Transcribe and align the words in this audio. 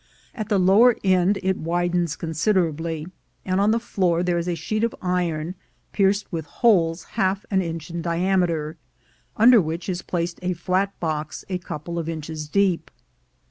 At 0.33 0.49
the 0.49 0.57
lower 0.57 0.95
end 1.03 1.37
it 1.43 1.57
widens 1.57 2.15
considerably, 2.15 3.07
and 3.45 3.61
on 3.61 3.69
the 3.69 3.79
floor 3.79 4.23
there 4.23 4.39
is 4.39 4.47
a 4.47 4.55
sheet 4.55 4.83
of 4.83 4.95
iron 4.99 5.53
pierced 5.91 6.31
with 6.31 6.47
holes 6.47 7.03
half 7.11 7.45
an 7.51 7.61
inch 7.61 7.91
in 7.91 8.01
diameter, 8.01 8.77
under 9.37 9.61
which 9.61 9.87
is 9.87 10.01
placed 10.01 10.39
a 10.41 10.53
flat 10.53 10.99
box 10.99 11.45
a 11.49 11.59
couple 11.59 11.99
of 11.99 12.09
inches 12.09 12.47
deep. 12.49 12.89